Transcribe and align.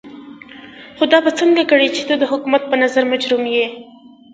خو 0.97 1.03
دا 1.11 1.19
به 1.25 1.31
څنګه 1.39 1.63
کړې 1.71 1.87
چې 1.95 2.01
ته 2.07 2.13
د 2.17 2.23
حکومت 2.31 2.63
په 2.67 2.75
نظر 2.83 3.03
مجرم 3.11 3.43
يې. 3.55 3.65